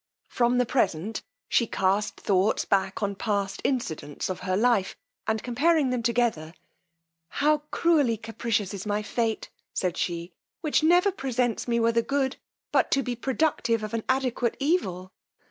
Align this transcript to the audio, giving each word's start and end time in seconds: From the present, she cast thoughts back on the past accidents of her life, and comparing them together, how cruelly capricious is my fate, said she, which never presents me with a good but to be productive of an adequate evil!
From 0.29 0.57
the 0.57 0.65
present, 0.65 1.21
she 1.47 1.67
cast 1.67 2.17
thoughts 2.19 2.65
back 2.65 3.03
on 3.03 3.11
the 3.11 3.15
past 3.17 3.61
accidents 3.63 4.31
of 4.31 4.39
her 4.39 4.57
life, 4.57 4.97
and 5.27 5.43
comparing 5.43 5.91
them 5.91 6.01
together, 6.01 6.55
how 7.29 7.59
cruelly 7.69 8.17
capricious 8.17 8.73
is 8.73 8.87
my 8.87 9.03
fate, 9.03 9.51
said 9.75 9.97
she, 9.97 10.33
which 10.61 10.81
never 10.81 11.11
presents 11.11 11.67
me 11.67 11.79
with 11.79 11.97
a 11.97 12.01
good 12.01 12.37
but 12.71 12.89
to 12.89 13.03
be 13.03 13.15
productive 13.15 13.83
of 13.83 13.93
an 13.93 14.03
adequate 14.09 14.57
evil! 14.59 15.11